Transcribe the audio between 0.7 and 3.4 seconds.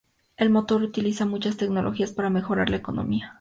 utiliza muchas tecnologías para mejorar la economía.